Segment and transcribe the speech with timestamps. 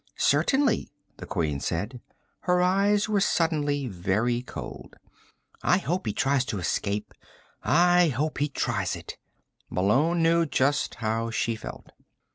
[0.17, 2.01] "Certainly," the Queen said.
[2.39, 4.95] Her eyes were suddenly very cold.
[5.61, 7.13] "I hope he tries to escape.
[7.61, 9.19] I hope he tries it."
[9.69, 11.91] Malone knew just how she felt.